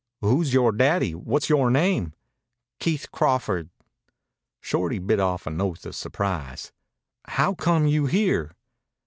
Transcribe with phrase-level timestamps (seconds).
[0.21, 1.13] "Who is yore daddy?
[1.13, 2.13] What's yore name?"
[2.79, 3.69] "Keith Crawford."
[4.59, 6.71] Shorty bit off an oath of surprise.
[7.27, 8.53] "Howcome you here?"